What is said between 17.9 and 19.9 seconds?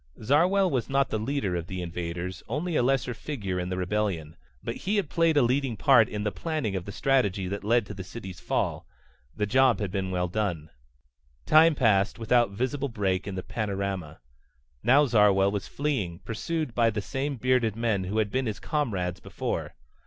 who had been his comrades before.